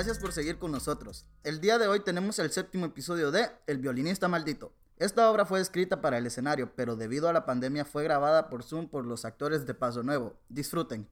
Gracias 0.00 0.18
por 0.18 0.32
seguir 0.32 0.56
con 0.56 0.72
nosotros. 0.72 1.26
El 1.44 1.60
día 1.60 1.76
de 1.76 1.86
hoy 1.86 2.00
tenemos 2.00 2.38
el 2.38 2.50
séptimo 2.50 2.86
episodio 2.86 3.30
de 3.30 3.50
El 3.66 3.76
violinista 3.80 4.28
maldito. 4.28 4.72
Esta 4.96 5.30
obra 5.30 5.44
fue 5.44 5.60
escrita 5.60 6.00
para 6.00 6.16
el 6.16 6.24
escenario, 6.24 6.72
pero 6.74 6.96
debido 6.96 7.28
a 7.28 7.34
la 7.34 7.44
pandemia 7.44 7.84
fue 7.84 8.02
grabada 8.02 8.48
por 8.48 8.62
Zoom 8.62 8.88
por 8.88 9.04
los 9.04 9.26
actores 9.26 9.66
de 9.66 9.74
Paso 9.74 10.02
Nuevo. 10.02 10.40
Disfruten. 10.48 11.06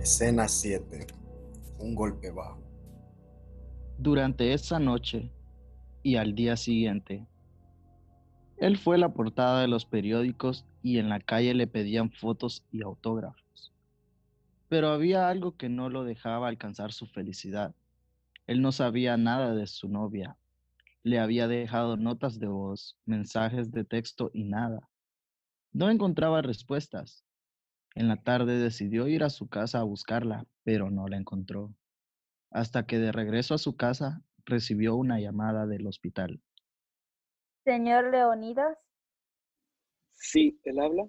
Escena 0.00 0.48
7. 0.48 1.06
Un 1.80 1.94
golpe 1.94 2.30
bajo. 2.30 2.62
Durante 3.98 4.54
esa 4.54 4.78
noche 4.78 5.30
y 6.02 6.16
al 6.16 6.34
día 6.34 6.56
siguiente, 6.56 7.26
él 8.60 8.76
fue 8.76 8.98
la 8.98 9.12
portada 9.12 9.60
de 9.60 9.68
los 9.68 9.84
periódicos 9.84 10.64
y 10.82 10.98
en 10.98 11.08
la 11.08 11.20
calle 11.20 11.54
le 11.54 11.68
pedían 11.68 12.10
fotos 12.10 12.64
y 12.72 12.82
autógrafos. 12.82 13.72
Pero 14.68 14.88
había 14.88 15.28
algo 15.28 15.56
que 15.56 15.68
no 15.68 15.88
lo 15.88 16.04
dejaba 16.04 16.48
alcanzar 16.48 16.92
su 16.92 17.06
felicidad. 17.06 17.74
Él 18.46 18.60
no 18.60 18.72
sabía 18.72 19.16
nada 19.16 19.54
de 19.54 19.66
su 19.66 19.88
novia. 19.88 20.36
Le 21.04 21.20
había 21.20 21.46
dejado 21.46 21.96
notas 21.96 22.40
de 22.40 22.48
voz, 22.48 22.98
mensajes 23.06 23.70
de 23.70 23.84
texto 23.84 24.30
y 24.34 24.44
nada. 24.44 24.88
No 25.72 25.88
encontraba 25.88 26.42
respuestas. 26.42 27.24
En 27.94 28.08
la 28.08 28.16
tarde 28.16 28.58
decidió 28.58 29.06
ir 29.06 29.22
a 29.22 29.30
su 29.30 29.48
casa 29.48 29.78
a 29.80 29.84
buscarla, 29.84 30.46
pero 30.64 30.90
no 30.90 31.06
la 31.06 31.16
encontró. 31.16 31.72
Hasta 32.50 32.86
que 32.86 32.98
de 32.98 33.12
regreso 33.12 33.54
a 33.54 33.58
su 33.58 33.76
casa 33.76 34.22
recibió 34.44 34.96
una 34.96 35.20
llamada 35.20 35.66
del 35.66 35.86
hospital. 35.86 36.40
Señor 37.64 38.10
Leonidas, 38.10 38.76
Sí, 40.20 40.60
él 40.64 40.80
habla. 40.80 41.04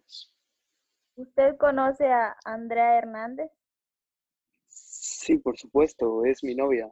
¿usted 1.16 1.58
conoce 1.58 2.08
a 2.12 2.36
Andrea 2.46 2.98
Hernández? 2.98 3.52
Sí, 4.68 5.38
por 5.38 5.58
supuesto, 5.58 6.24
es 6.26 6.44
mi 6.44 6.56
novia. 6.56 6.90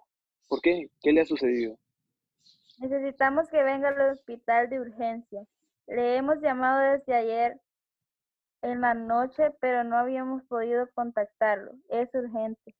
¿Por 0.47 0.61
qué? 0.61 0.89
¿Qué 1.01 1.11
le 1.13 1.21
ha 1.21 1.25
sucedido? 1.25 1.79
Necesitamos 2.79 3.47
que 3.49 3.63
venga 3.63 3.89
al 3.89 4.11
hospital 4.11 4.69
de 4.69 4.79
urgencia. 4.81 5.45
Le 5.87 6.17
hemos 6.17 6.41
llamado 6.41 6.79
desde 6.97 7.15
ayer 7.15 7.61
en 8.61 8.81
la 8.81 8.93
noche, 8.93 9.51
pero 9.61 9.83
no 9.83 9.97
habíamos 9.97 10.43
podido 10.43 10.87
contactarlo. 10.93 11.71
Es 11.89 12.09
urgente. 12.13 12.75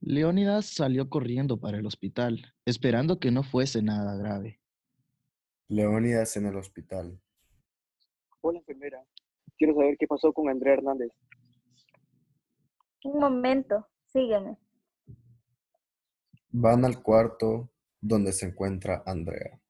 Leónidas 0.00 0.66
salió 0.66 1.08
corriendo 1.10 1.60
para 1.60 1.78
el 1.78 1.86
hospital, 1.86 2.54
esperando 2.64 3.20
que 3.20 3.30
no 3.30 3.42
fuese 3.42 3.82
nada 3.82 4.16
grave. 4.16 4.61
Leónidas 5.72 6.36
en 6.36 6.44
el 6.44 6.56
hospital. 6.56 7.18
Hola, 8.42 8.58
enfermera. 8.58 9.02
Quiero 9.56 9.74
saber 9.74 9.96
qué 9.98 10.06
pasó 10.06 10.30
con 10.34 10.50
Andrea 10.50 10.74
Hernández. 10.74 11.10
Un 13.04 13.18
momento, 13.18 13.88
sígueme. 14.12 14.58
Van 16.50 16.84
al 16.84 17.02
cuarto 17.02 17.70
donde 18.02 18.32
se 18.32 18.48
encuentra 18.48 19.02
Andrea. 19.06 19.62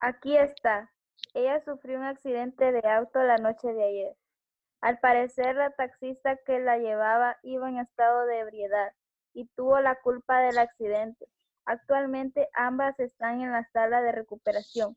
Aquí 0.00 0.36
está. 0.36 0.92
Ella 1.32 1.64
sufrió 1.64 1.96
un 1.96 2.04
accidente 2.04 2.70
de 2.70 2.86
auto 2.86 3.22
la 3.22 3.38
noche 3.38 3.72
de 3.72 3.82
ayer. 3.82 4.16
Al 4.82 4.98
parecer, 4.98 5.56
la 5.56 5.70
taxista 5.70 6.36
que 6.44 6.60
la 6.60 6.76
llevaba 6.76 7.38
iba 7.42 7.66
en 7.70 7.78
estado 7.78 8.26
de 8.26 8.40
ebriedad 8.40 8.92
y 9.32 9.46
tuvo 9.56 9.80
la 9.80 9.98
culpa 10.02 10.42
del 10.42 10.58
accidente. 10.58 11.26
Actualmente 11.64 12.48
ambas 12.54 12.98
están 12.98 13.40
en 13.40 13.52
la 13.52 13.68
sala 13.72 14.02
de 14.02 14.12
recuperación, 14.12 14.96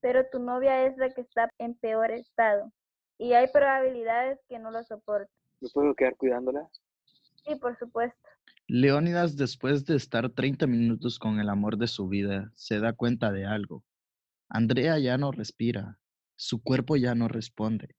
pero 0.00 0.24
tu 0.30 0.38
novia 0.38 0.86
es 0.86 0.96
la 0.96 1.10
que 1.10 1.20
está 1.20 1.50
en 1.58 1.74
peor 1.74 2.10
estado 2.10 2.72
y 3.18 3.32
hay 3.32 3.48
probabilidades 3.52 4.38
que 4.48 4.58
no 4.58 4.70
lo 4.70 4.82
soporte. 4.84 5.30
¿Me 5.60 5.68
puedo 5.68 5.94
quedar 5.94 6.16
cuidándola? 6.16 6.68
Sí, 7.44 7.54
por 7.56 7.78
supuesto. 7.78 8.18
Leónidas, 8.66 9.36
después 9.36 9.84
de 9.84 9.96
estar 9.96 10.28
30 10.30 10.66
minutos 10.66 11.18
con 11.18 11.38
el 11.38 11.48
amor 11.48 11.76
de 11.76 11.86
su 11.86 12.08
vida, 12.08 12.50
se 12.54 12.80
da 12.80 12.92
cuenta 12.92 13.30
de 13.30 13.46
algo. 13.46 13.84
Andrea 14.48 14.98
ya 14.98 15.18
no 15.18 15.32
respira, 15.32 15.98
su 16.34 16.62
cuerpo 16.62 16.96
ya 16.96 17.14
no 17.14 17.28
responde. 17.28 17.96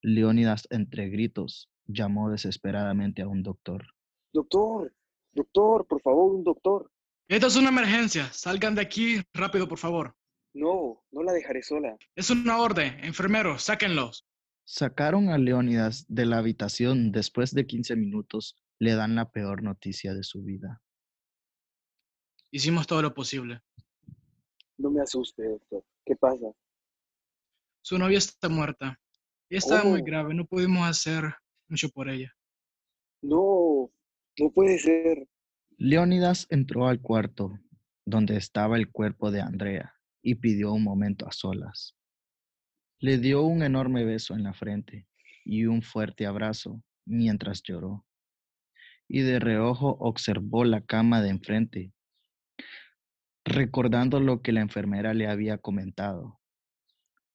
Leónidas, 0.00 0.66
entre 0.70 1.08
gritos, 1.08 1.70
llamó 1.86 2.30
desesperadamente 2.30 3.22
a 3.22 3.28
un 3.28 3.42
doctor. 3.42 3.84
Doctor, 4.32 4.92
doctor, 5.32 5.86
por 5.86 6.00
favor, 6.00 6.34
un 6.34 6.44
doctor. 6.44 6.90
Esta 7.32 7.46
es 7.46 7.56
una 7.56 7.70
emergencia. 7.70 8.30
Salgan 8.30 8.74
de 8.74 8.82
aquí 8.82 9.22
rápido, 9.32 9.66
por 9.66 9.78
favor. 9.78 10.14
No, 10.54 11.02
no 11.10 11.22
la 11.22 11.32
dejaré 11.32 11.62
sola. 11.62 11.96
Es 12.14 12.28
una 12.28 12.58
orden. 12.58 13.02
Enfermeros, 13.02 13.62
sáquenlos. 13.62 14.26
Sacaron 14.66 15.30
a 15.30 15.38
Leónidas 15.38 16.04
de 16.08 16.26
la 16.26 16.36
habitación 16.36 17.10
después 17.10 17.54
de 17.54 17.66
15 17.66 17.96
minutos. 17.96 18.62
Le 18.78 18.94
dan 18.94 19.14
la 19.14 19.30
peor 19.30 19.62
noticia 19.62 20.12
de 20.12 20.22
su 20.24 20.42
vida. 20.42 20.82
Hicimos 22.50 22.86
todo 22.86 23.00
lo 23.00 23.14
posible. 23.14 23.62
No 24.76 24.90
me 24.90 25.00
asuste, 25.00 25.42
doctor. 25.48 25.82
¿Qué 26.04 26.14
pasa? 26.16 26.52
Su 27.80 27.96
novia 27.98 28.18
está 28.18 28.50
muerta. 28.50 29.00
Ella 29.48 29.58
estaba 29.58 29.84
muy 29.84 30.02
Oh. 30.02 30.04
grave. 30.04 30.34
No 30.34 30.44
pudimos 30.46 30.86
hacer 30.86 31.34
mucho 31.66 31.88
por 31.88 32.10
ella. 32.10 32.30
No, 33.22 33.90
no 34.38 34.50
puede 34.50 34.78
ser. 34.78 35.26
Leónidas 35.84 36.46
entró 36.48 36.86
al 36.86 37.00
cuarto 37.00 37.58
donde 38.06 38.36
estaba 38.36 38.76
el 38.76 38.92
cuerpo 38.92 39.32
de 39.32 39.40
Andrea 39.40 39.96
y 40.22 40.36
pidió 40.36 40.72
un 40.72 40.84
momento 40.84 41.26
a 41.26 41.32
solas. 41.32 41.96
Le 43.00 43.18
dio 43.18 43.42
un 43.42 43.64
enorme 43.64 44.04
beso 44.04 44.34
en 44.34 44.44
la 44.44 44.54
frente 44.54 45.08
y 45.44 45.66
un 45.66 45.82
fuerte 45.82 46.24
abrazo 46.24 46.84
mientras 47.04 47.64
lloró. 47.64 48.06
Y 49.08 49.22
de 49.22 49.40
reojo 49.40 49.96
observó 49.98 50.64
la 50.64 50.82
cama 50.82 51.20
de 51.20 51.30
enfrente, 51.30 51.92
recordando 53.44 54.20
lo 54.20 54.40
que 54.40 54.52
la 54.52 54.60
enfermera 54.60 55.14
le 55.14 55.26
había 55.26 55.58
comentado. 55.58 56.38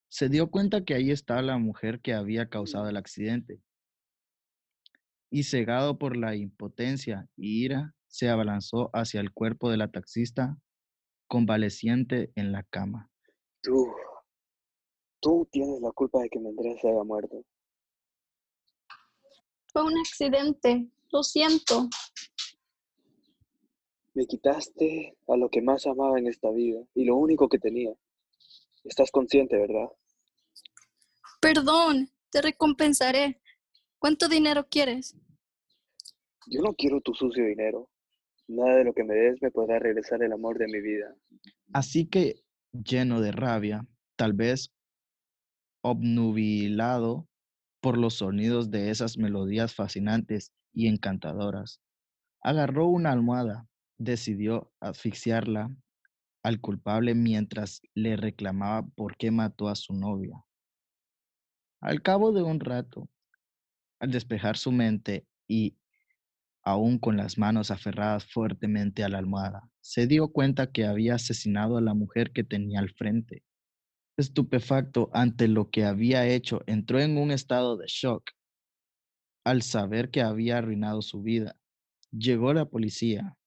Se 0.07 0.29
dio 0.29 0.49
cuenta 0.49 0.85
que 0.85 0.93
ahí 0.93 1.11
estaba 1.11 1.41
la 1.41 1.57
mujer 1.57 1.99
que 1.99 2.13
había 2.13 2.47
causado 2.47 2.87
el 2.87 2.95
accidente. 2.95 3.61
Y 5.29 5.43
cegado 5.43 5.99
por 5.99 6.15
la 6.15 6.37
impotencia 6.37 7.27
y 7.35 7.65
ira, 7.65 7.93
se 8.07 8.29
abalanzó 8.29 8.89
hacia 8.93 9.21
el 9.21 9.31
cuerpo 9.31 9.69
de 9.69 9.77
la 9.77 9.89
taxista, 9.89 10.57
convaleciente 11.27 12.31
en 12.35 12.51
la 12.51 12.63
cama. 12.63 13.11
Tú, 13.61 13.87
tú 15.19 15.47
tienes 15.51 15.81
la 15.81 15.91
culpa 15.91 16.21
de 16.21 16.29
que 16.29 16.39
mi 16.39 16.49
Andrea 16.49 16.75
se 16.81 16.89
haya 16.89 17.03
muerto. 17.03 17.43
Fue 19.73 19.83
un 19.83 19.97
accidente. 19.97 20.89
Lo 21.11 21.23
siento. 21.23 21.89
Me 24.13 24.25
quitaste 24.25 25.15
a 25.27 25.37
lo 25.37 25.49
que 25.49 25.61
más 25.61 25.85
amaba 25.85 26.17
en 26.17 26.27
esta 26.27 26.49
vida 26.49 26.79
y 26.95 27.05
lo 27.05 27.15
único 27.15 27.47
que 27.47 27.59
tenía. 27.59 27.93
Estás 28.83 29.11
consciente, 29.11 29.57
¿verdad? 29.57 29.87
Perdón. 31.41 32.09
Te 32.29 32.41
recompensaré. 32.41 33.41
¿Cuánto 33.99 34.27
dinero 34.27 34.67
quieres? 34.69 35.15
Yo 36.47 36.61
no 36.61 36.73
quiero 36.73 37.01
tu 37.01 37.13
sucio 37.13 37.45
dinero. 37.45 37.89
Nada 38.47 38.77
de 38.77 38.83
lo 38.85 38.93
que 38.93 39.03
me 39.03 39.13
des 39.13 39.41
me 39.41 39.51
podrá 39.51 39.79
regresar 39.79 40.23
el 40.23 40.31
amor 40.31 40.57
de 40.57 40.67
mi 40.67 40.81
vida. 40.81 41.13
Así 41.73 42.07
que, 42.07 42.35
lleno 42.71 43.21
de 43.21 43.31
rabia, 43.31 43.85
tal 44.15 44.33
vez 44.33 44.71
obnubilado 45.81 47.27
por 47.81 47.97
los 47.97 48.15
sonidos 48.15 48.71
de 48.71 48.89
esas 48.89 49.17
melodías 49.17 49.75
fascinantes 49.75 50.51
y 50.73 50.87
encantadoras, 50.87 51.79
agarró 52.41 52.87
una 52.87 53.11
almohada, 53.11 53.67
decidió 53.97 54.71
asfixiarla 54.79 55.69
al 56.43 56.61
culpable 56.61 57.15
mientras 57.15 57.81
le 57.93 58.15
reclamaba 58.15 58.87
por 58.95 59.17
qué 59.17 59.31
mató 59.31 59.67
a 59.67 59.75
su 59.75 59.93
novia. 59.93 60.35
Al 61.81 62.01
cabo 62.01 62.31
de 62.31 62.43
un 62.43 62.59
rato, 62.59 63.09
al 63.99 64.11
despejar 64.11 64.57
su 64.57 64.71
mente 64.71 65.25
y 65.47 65.77
aún 66.67 67.00
con 67.00 67.15
las 67.15 67.38
manos 67.38 67.71
aferradas 67.71 68.25
fuertemente 68.25 69.05
a 69.05 69.09
la 69.09 69.19
almohada, 69.19 69.71
se 69.79 70.05
dio 70.05 70.33
cuenta 70.33 70.69
que 70.69 70.86
había 70.86 71.15
asesinado 71.15 71.77
a 71.77 71.81
la 71.81 71.93
mujer 71.93 72.33
que 72.33 72.43
tenía 72.43 72.79
al 72.79 72.89
frente. 72.89 73.45
Estupefacto 74.17 75.09
ante 75.13 75.47
lo 75.47 75.69
que 75.69 75.86
había 75.86 76.27
hecho, 76.27 76.63
entró 76.67 77.00
en 77.00 77.17
un 77.17 77.31
estado 77.31 77.77
de 77.77 77.86
shock 77.88 78.31
al 79.45 79.62
saber 79.62 80.12
que 80.12 80.21
había 80.21 80.57
arruinado 80.57 81.01
su 81.01 81.21
vida. 81.21 81.55
Llegó 82.12 82.53
la 82.53 82.65
policía, 82.65 83.38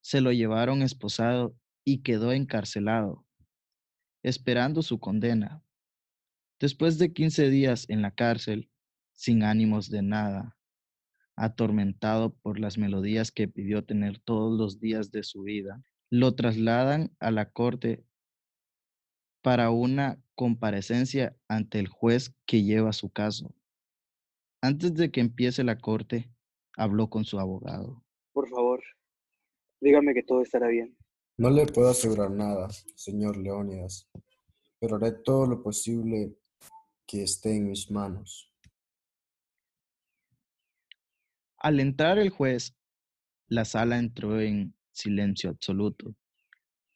se 0.00 0.22
lo 0.22 0.32
llevaron 0.32 0.80
esposado 0.80 1.54
y 1.84 1.98
quedó 1.98 2.32
encarcelado, 2.32 3.26
esperando 4.22 4.80
su 4.80 4.98
condena. 4.98 5.62
Después 6.58 6.96
de 6.96 7.12
15 7.12 7.50
días 7.50 7.84
en 7.90 8.00
la 8.00 8.12
cárcel, 8.12 8.70
sin 9.12 9.42
ánimos 9.42 9.90
de 9.90 10.00
nada, 10.00 10.56
atormentado 11.36 12.34
por 12.42 12.58
las 12.58 12.78
melodías 12.78 13.32
que 13.32 13.48
pidió 13.48 13.84
tener 13.84 14.18
todos 14.18 14.58
los 14.58 14.80
días 14.80 15.10
de 15.10 15.22
su 15.22 15.42
vida, 15.42 15.82
lo 16.10 16.34
trasladan 16.34 17.10
a 17.20 17.30
la 17.30 17.50
corte 17.50 18.04
para 19.42 19.70
una 19.70 20.22
comparecencia 20.34 21.36
ante 21.48 21.78
el 21.78 21.88
juez 21.88 22.34
que 22.46 22.62
lleva 22.62 22.92
su 22.92 23.10
caso. 23.10 23.54
Antes 24.62 24.94
de 24.94 25.10
que 25.10 25.20
empiece 25.20 25.64
la 25.64 25.78
corte, 25.78 26.30
habló 26.76 27.10
con 27.10 27.24
su 27.24 27.40
abogado. 27.40 28.04
Por 28.32 28.48
favor, 28.48 28.82
dígame 29.80 30.14
que 30.14 30.22
todo 30.22 30.42
estará 30.42 30.68
bien. 30.68 30.96
No 31.38 31.50
le 31.50 31.66
puedo 31.66 31.88
asegurar 31.88 32.30
nada, 32.30 32.68
señor 32.94 33.36
Leónidas, 33.36 34.08
pero 34.78 34.96
haré 34.96 35.12
todo 35.12 35.46
lo 35.46 35.62
posible 35.62 36.36
que 37.06 37.22
esté 37.22 37.56
en 37.56 37.68
mis 37.68 37.90
manos. 37.90 38.51
Al 41.62 41.78
entrar 41.78 42.18
el 42.18 42.30
juez, 42.30 42.74
la 43.46 43.64
sala 43.64 43.98
entró 43.98 44.40
en 44.40 44.74
silencio 44.90 45.48
absoluto 45.48 46.16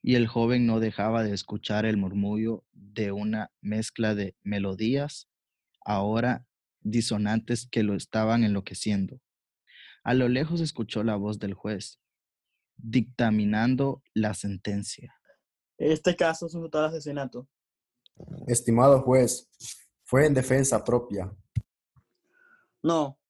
y 0.02 0.16
el 0.16 0.26
joven 0.26 0.66
no 0.66 0.80
dejaba 0.80 1.22
de 1.22 1.32
escuchar 1.32 1.86
el 1.86 1.96
murmullo 1.96 2.64
de 2.72 3.12
una 3.12 3.52
mezcla 3.60 4.16
de 4.16 4.34
melodías, 4.42 5.28
ahora 5.84 6.44
disonantes 6.80 7.68
que 7.70 7.84
lo 7.84 7.94
estaban 7.94 8.42
enloqueciendo. 8.42 9.20
A 10.02 10.14
lo 10.14 10.28
lejos 10.28 10.60
escuchó 10.60 11.04
la 11.04 11.14
voz 11.14 11.38
del 11.38 11.54
juez, 11.54 12.00
dictaminando 12.76 14.02
la 14.14 14.34
sentencia. 14.34 15.14
Este 15.78 16.16
caso 16.16 16.46
es 16.46 16.54
un 16.54 16.62
total 16.62 16.86
asesinato. 16.86 17.48
Estimado 18.48 19.00
juez, 19.02 19.48
fue 20.02 20.26
en 20.26 20.34
defensa 20.34 20.82
propia. 20.82 21.32
No, 22.82 23.20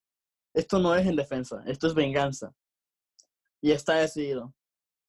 esto 0.56 0.78
no 0.78 0.94
es 0.94 1.06
en 1.06 1.16
defensa, 1.16 1.62
esto 1.66 1.86
es 1.86 1.94
venganza. 1.94 2.50
Y 3.60 3.72
está 3.72 3.96
decidido. 3.96 4.54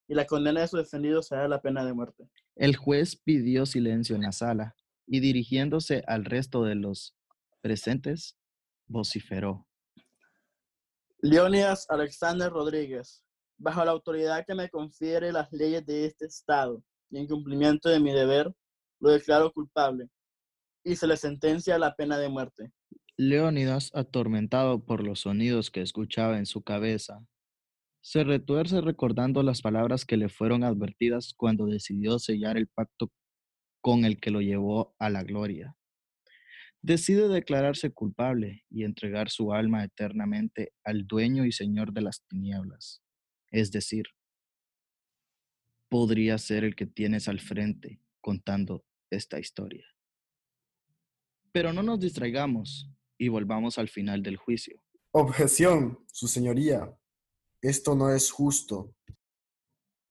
Y 0.10 0.14
la 0.14 0.26
condena 0.26 0.60
de 0.60 0.68
su 0.68 0.76
defendido 0.76 1.24
será 1.24 1.48
la 1.48 1.62
pena 1.62 1.86
de 1.86 1.94
muerte. 1.94 2.30
El 2.56 2.76
juez 2.76 3.16
pidió 3.16 3.66
silencio 3.66 4.18
en 4.18 4.24
la 4.24 4.34
sala 4.34 4.76
y 5.06 5.22
dirigiéndose 5.22 6.04
al 6.06 6.26
resto 6.26 6.66
de 6.66 6.76
los 6.76 7.16
presentes, 7.62 8.38
vociferó. 8.88 9.66
Leonidas 11.20 11.86
Alexander 11.90 12.52
Rodríguez, 12.52 13.24
bajo 13.58 13.86
la 13.86 13.92
autoridad 13.92 14.46
que 14.46 14.54
me 14.54 14.70
confiere 14.70 15.32
las 15.32 15.50
leyes 15.54 15.86
de 15.86 16.08
este 16.08 16.26
Estado 16.26 16.84
y 17.10 17.20
en 17.20 17.28
cumplimiento 17.28 17.88
de 17.88 18.02
mi 18.02 18.12
deber, 18.12 18.54
lo 19.00 19.12
declaro 19.12 19.54
culpable 19.54 20.10
y 20.84 20.98
se 20.98 21.08
le 21.08 21.16
sentencia 21.16 21.80
la 21.80 21.96
pena 21.96 22.18
de 22.18 22.28
muerte. 22.28 22.74
Leónidas, 23.20 23.90
atormentado 23.96 24.86
por 24.86 25.04
los 25.04 25.22
sonidos 25.22 25.72
que 25.72 25.82
escuchaba 25.82 26.38
en 26.38 26.46
su 26.46 26.62
cabeza, 26.62 27.26
se 28.00 28.24
retuerce 28.24 28.80
recordando 28.80 29.42
las 29.42 29.64
palabras 29.64 30.06
que 30.06 30.18
le 30.18 30.30
fueron 30.30 30.64
advertidas 30.64 31.34
cuando 31.36 31.66
decidió 31.66 32.20
sellar 32.20 32.58
el 32.58 32.68
pacto 32.68 33.12
con 33.82 34.06
el 34.06 34.20
que 34.20 34.30
lo 34.30 34.42
llevó 34.42 34.96
a 35.00 35.10
la 35.10 35.24
gloria. 35.24 35.76
Decide 36.84 37.28
declararse 37.28 37.92
culpable 37.92 38.64
y 38.70 38.84
entregar 38.84 39.32
su 39.32 39.52
alma 39.52 39.84
eternamente 39.84 40.74
al 40.84 41.08
dueño 41.08 41.44
y 41.46 41.52
señor 41.52 41.94
de 41.94 42.02
las 42.02 42.24
tinieblas, 42.28 43.02
es 43.50 43.72
decir, 43.72 44.06
podría 45.90 46.38
ser 46.38 46.64
el 46.64 46.76
que 46.76 46.86
tienes 46.86 47.28
al 47.28 47.40
frente 47.40 48.00
contando 48.22 48.86
esta 49.10 49.40
historia. 49.40 49.88
Pero 51.52 51.74
no 51.74 51.82
nos 51.82 52.00
distraigamos 52.00 52.92
y 53.18 53.30
volvamos 53.30 53.78
al 53.78 53.90
final 53.90 54.24
del 54.24 54.38
juicio. 54.38 54.82
Objeción, 55.12 56.06
su 56.12 56.28
señoría. 56.28 56.96
Esto 57.62 57.96
no 57.96 58.14
es 58.14 58.32
justo. 58.32 58.94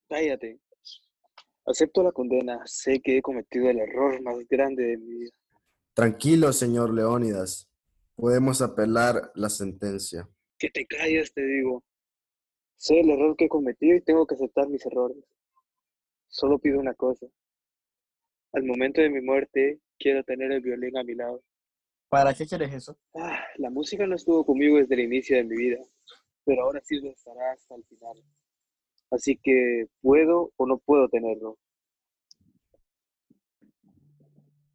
Cállate. 0.09 0.61
Acepto 1.65 2.03
la 2.03 2.13
condena. 2.13 2.61
Sé 2.67 3.01
que 3.01 3.19
he 3.19 3.23
cometido 3.23 3.69
el 3.71 3.79
error 3.79 4.21
más 4.23 4.37
grande 4.49 4.85
de 4.85 4.97
mi 4.97 5.07
vida. 5.07 5.31
Tranquilo, 5.95 6.53
señor 6.53 6.93
Leónidas. 6.93 7.69
Podemos 8.15 8.63
apelar 8.63 9.31
la 9.35 9.49
sentencia. 9.49 10.29
Que 10.59 10.71
te 10.71 10.87
calles, 10.87 11.33
te 11.33 11.45
digo. 11.45 11.85
Sé 12.77 13.01
el 13.01 13.11
error 13.11 13.37
que 13.37 13.47
he 13.47 13.49
cometido 13.49 13.97
y 13.97 14.03
tengo 14.03 14.27
que 14.27 14.35
aceptar 14.35 14.69
mis 14.69 14.85
errores. 14.87 15.19
Solo 16.29 16.59
pido 16.59 16.79
una 16.79 16.95
cosa. 16.95 17.27
Al 18.53 18.65
momento 18.65 19.01
de 19.01 19.11
mi 19.11 19.21
muerte, 19.21 19.81
quiero 19.99 20.23
tener 20.25 20.53
el 20.53 20.61
violín 20.61 20.97
a 20.97 21.05
mi 21.05 21.15
lado. 21.15 21.43
¿Para 22.09 22.33
qué 22.35 22.47
quieres 22.47 22.73
eso? 22.73 22.97
Ah, 23.15 23.41
la 23.57 23.71
música 23.71 24.07
no 24.07 24.15
estuvo 24.15 24.45
conmigo 24.45 24.79
desde 24.79 24.95
el 24.95 25.01
inicio 25.01 25.37
de 25.37 25.45
mi 25.45 25.57
vida, 25.57 25.79
pero 26.45 26.63
ahora 26.63 26.81
sí 26.85 27.01
lo 27.01 27.11
estará 27.11 27.53
hasta 27.53 27.75
el 27.75 27.85
final. 27.85 28.23
Así 29.11 29.39
que, 29.43 29.87
¿puedo 30.01 30.53
o 30.57 30.67
no 30.67 30.79
puedo 30.79 31.09
tenerlo? 31.09 31.59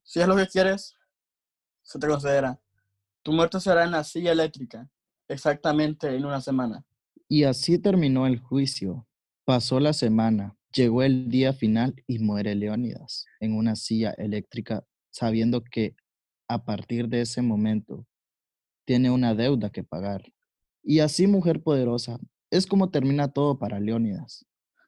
Si 0.04 0.20
es 0.20 0.28
lo 0.28 0.36
que 0.36 0.48
quieres, 0.48 0.96
se 1.84 2.00
te 2.00 2.08
considera. 2.08 2.60
Tu 3.24 3.32
muerte 3.32 3.60
será 3.60 3.84
en 3.86 3.92
la 3.92 4.04
silla 4.04 4.32
eléctrica, 4.32 4.90
exactamente 5.28 6.14
en 6.14 6.26
una 6.26 6.42
semana. 6.42 6.86
Y 7.30 7.46
así 7.46 7.80
terminó 7.80 8.28
el 8.28 8.40
juicio. 8.40 9.08
Pasó 9.46 9.80
la 9.80 9.94
semana, 9.94 10.58
llegó 10.74 11.04
el 11.04 11.30
día 11.30 11.54
final 11.54 11.96
y 12.08 12.20
muere 12.20 12.56
Leónidas 12.56 13.26
en 13.40 13.56
una 13.56 13.76
silla 13.76 14.12
eléctrica, 14.18 14.86
sabiendo 15.12 15.64
que 15.64 15.96
a 16.54 16.66
partir 16.66 17.08
de 17.08 17.22
ese 17.22 17.42
momento 17.42 18.06
tiene 18.86 19.10
una 19.10 19.34
deuda 19.34 19.70
que 19.70 19.84
pagar. 19.84 20.34
Y 20.84 21.00
así, 21.00 21.26
mujer 21.26 21.64
poderosa, 21.64 22.20
es 22.50 22.68
como 22.68 22.90
termina 22.90 23.32
todo 23.32 23.58
para 23.58 23.80
Leónidas. 23.80 24.46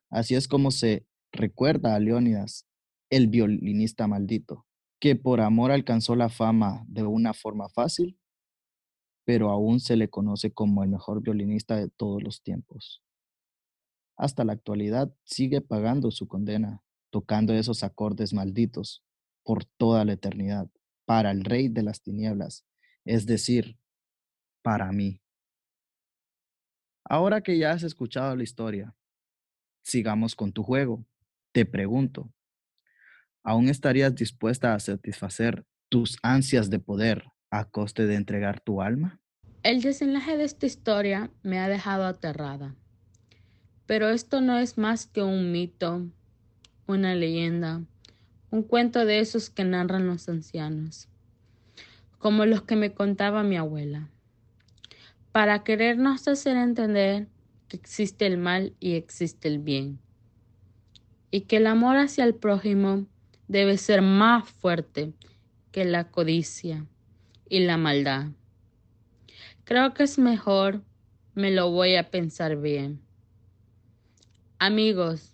Así 0.10 0.36
es 0.36 0.50
como 0.50 0.72
se 0.72 1.08
recuerda 1.32 1.96
a 1.96 2.00
Leónidas, 2.00 2.68
el 3.10 3.28
violinista 3.28 4.08
maldito, 4.08 4.66
que 5.00 5.16
por 5.16 5.40
amor 5.40 5.72
alcanzó 5.72 6.16
la 6.16 6.28
fama 6.28 6.84
de 6.88 7.04
una 7.04 7.34
forma 7.34 7.70
fácil, 7.70 8.20
pero 9.24 9.50
aún 9.50 9.80
se 9.80 9.96
le 9.96 10.10
conoce 10.10 10.52
como 10.52 10.84
el 10.84 10.90
mejor 10.90 11.22
violinista 11.22 11.78
de 11.78 11.90
todos 11.90 12.22
los 12.22 12.42
tiempos. 12.42 13.02
Hasta 14.18 14.44
la 14.44 14.54
actualidad 14.54 15.16
sigue 15.24 15.62
pagando 15.62 16.12
su 16.12 16.28
condena, 16.28 16.84
tocando 17.10 17.54
esos 17.54 17.84
acordes 17.84 18.34
malditos 18.34 19.02
por 19.44 19.64
toda 19.64 20.04
la 20.04 20.14
eternidad, 20.14 20.70
para 21.06 21.32
el 21.32 21.44
rey 21.44 21.70
de 21.70 21.84
las 21.84 22.02
tinieblas, 22.02 22.66
es 23.06 23.26
decir, 23.26 23.78
para 24.62 24.92
mí. 24.92 25.22
Ahora 27.04 27.42
que 27.42 27.58
ya 27.58 27.72
has 27.72 27.84
escuchado 27.84 28.36
la 28.36 28.44
historia, 28.44 28.96
sigamos 29.84 30.36
con 30.36 30.54
tu 30.54 30.64
juego. 30.64 31.06
Te 31.52 31.66
pregunto, 31.66 32.34
¿aún 33.44 33.70
estarías 33.70 34.16
dispuesta 34.16 34.74
a 34.74 34.80
satisfacer 34.80 35.66
tus 35.90 36.18
ansias 36.24 36.70
de 36.70 36.80
poder 36.80 37.26
a 37.52 37.70
coste 37.70 38.08
de 38.08 38.16
entregar 38.16 38.62
tu 38.62 38.82
alma? 38.82 39.22
El 39.62 39.82
desenlace 39.82 40.38
de 40.38 40.46
esta 40.46 40.66
historia 40.66 41.32
me 41.44 41.60
ha 41.60 41.68
dejado 41.68 42.06
aterrada. 42.06 42.76
Pero 43.86 44.10
esto 44.10 44.42
no 44.42 44.58
es 44.58 44.78
más 44.78 45.08
que 45.08 45.22
un 45.22 45.52
mito, 45.52 46.10
una 46.88 47.16
leyenda, 47.16 47.86
un 48.54 48.62
cuento 48.62 49.04
de 49.08 49.20
esos 49.20 49.50
que 49.50 49.64
narran 49.64 50.06
los 50.06 50.30
ancianos, 50.30 51.08
como 52.20 52.46
los 52.46 52.62
que 52.62 52.76
me 52.76 52.94
contaba 52.94 53.42
mi 53.42 53.58
abuela 53.58 54.12
para 55.32 55.64
querernos 55.64 56.28
hacer 56.28 56.56
entender 56.56 57.28
que 57.68 57.78
existe 57.78 58.28
el 58.28 58.38
mal 58.38 58.76
y 58.80 58.94
existe 58.94 59.48
el 59.48 59.58
bien, 59.58 60.00
y 61.32 61.42
que 61.42 61.58
el 61.58 61.66
amor 61.66 61.98
hacia 61.98 62.26
el 62.26 62.36
prójimo 62.36 63.08
debe 63.48 63.80
ser 63.80 64.04
más 64.04 64.48
fuerte 64.48 65.14
que 65.72 65.84
la 65.84 66.12
codicia 66.12 66.86
y 67.50 67.62
la 67.62 67.78
maldad. 67.78 68.28
Creo 69.64 69.96
que 69.96 70.04
es 70.04 70.20
mejor, 70.20 70.84
me 71.34 71.50
lo 71.50 71.72
voy 71.72 71.96
a 71.96 72.12
pensar 72.12 72.58
bien. 72.58 73.02
Amigos, 74.60 75.33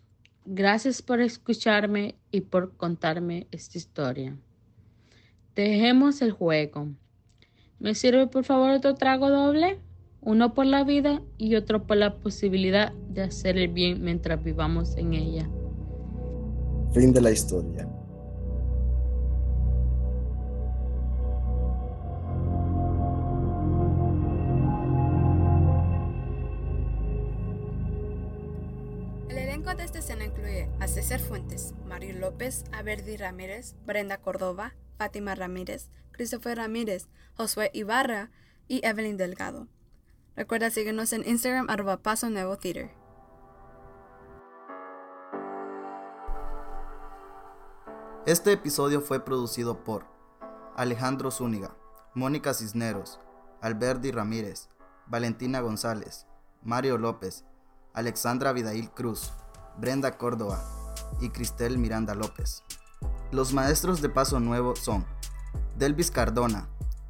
gracias 0.49 1.01
por 1.01 1.21
escucharme 1.21 2.15
y 2.31 2.41
por 2.41 2.75
contarme 2.75 3.47
esta 3.51 3.77
historia. 3.77 4.35
Dejemos 5.55 6.21
el 6.21 6.31
juego. 6.31 6.87
¿Me 7.79 7.95
sirve 7.95 8.27
por 8.27 8.43
favor 8.43 8.71
otro 8.71 8.95
trago 8.95 9.29
doble? 9.29 9.79
uno 10.21 10.53
por 10.53 10.65
la 10.65 10.83
vida 10.83 11.21
y 11.37 11.55
otro 11.55 11.85
por 11.85 11.97
la 11.97 12.17
posibilidad 12.19 12.93
de 13.09 13.23
hacer 13.23 13.57
el 13.57 13.69
bien 13.69 14.03
mientras 14.03 14.43
vivamos 14.43 14.95
en 14.97 15.13
ella. 15.13 15.49
Fin 16.91 17.13
de 17.13 17.21
la 17.21 17.31
historia. 17.31 17.87
De 29.79 29.85
esta 29.85 29.99
escena 29.99 30.25
incluye 30.25 30.69
a 30.81 30.89
César 30.89 31.21
Fuentes, 31.21 31.73
Mario 31.85 32.13
López, 32.19 32.65
Averdi 32.73 33.15
Ramírez, 33.15 33.75
Brenda 33.85 34.17
Córdoba, 34.17 34.75
Fátima 34.97 35.35
Ramírez, 35.35 35.89
Christopher 36.11 36.57
Ramírez, 36.57 37.07
Josué 37.35 37.71
Ibarra 37.73 38.29
y 38.67 38.85
Evelyn 38.85 39.15
Delgado. 39.15 39.69
Recuerda 40.35 40.69
seguirnos 40.69 41.13
en 41.13 41.25
Instagram 41.25 41.69
arroba 41.69 41.95
Paso 41.97 42.29
Nuevo 42.29 42.57
Este 48.25 48.51
episodio 48.51 48.99
fue 48.99 49.23
producido 49.23 49.85
por 49.85 50.05
Alejandro 50.75 51.31
Zúñiga, 51.31 51.77
Mónica 52.13 52.53
Cisneros, 52.53 53.21
Alberdi 53.61 54.11
Ramírez, 54.11 54.67
Valentina 55.07 55.61
González, 55.61 56.27
Mario 56.63 56.97
López, 56.97 57.45
Alexandra 57.93 58.51
Vidail 58.51 58.91
Cruz, 58.91 59.31
Brenda 59.79 60.17
Córdoba 60.17 60.61
y 61.21 61.29
Cristel 61.29 61.77
Miranda 61.77 62.15
López. 62.15 62.63
Los 63.31 63.53
maestros 63.53 64.01
de 64.01 64.09
Paso 64.09 64.39
Nuevo 64.39 64.75
son 64.75 65.05
Delvis 65.77 66.11
Cardona, 66.11 66.67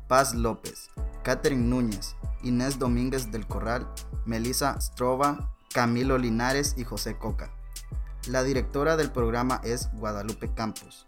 Paz 0.07 0.35
López, 0.35 0.89
Catherine 1.23 1.67
Núñez, 1.67 2.15
Inés 2.43 2.77
Domínguez 2.77 3.31
del 3.31 3.47
Corral, 3.47 3.87
Melissa 4.25 4.79
Strova, 4.79 5.51
Camilo 5.73 6.17
Linares 6.17 6.75
y 6.77 6.83
José 6.83 7.17
Coca. 7.17 7.51
La 8.27 8.43
directora 8.43 8.97
del 8.97 9.11
programa 9.11 9.61
es 9.63 9.89
Guadalupe 9.93 10.53
Campos. 10.53 11.05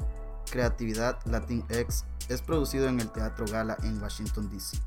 Creatividad 0.50 1.20
Latinx 1.26 2.06
es 2.30 2.42
producido 2.42 2.88
en 2.88 3.00
el 3.00 3.12
Teatro 3.12 3.46
Gala 3.46 3.78
en 3.84 4.02
Washington, 4.02 4.50
D.C. 4.50 4.78